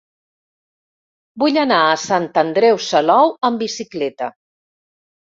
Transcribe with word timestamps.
Vull 1.43 1.59
anar 1.63 1.81
a 1.89 1.99
Sant 2.03 2.25
Andreu 2.43 2.79
Salou 2.85 3.29
amb 3.51 3.61
bicicleta. 3.65 4.31